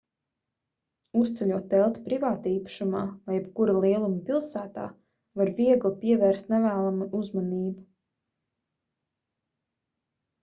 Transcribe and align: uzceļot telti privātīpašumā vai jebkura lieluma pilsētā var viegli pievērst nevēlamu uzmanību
uzceļot 1.23 1.65
telti 1.73 1.99
privātīpašumā 2.05 3.01
vai 3.27 3.35
jebkura 3.35 3.75
lieluma 3.83 4.23
pilsētā 4.29 4.85
var 5.41 5.51
viegli 5.59 5.93
pievērst 6.05 6.49
nevēlamu 6.53 7.09
uzmanību 7.19 7.85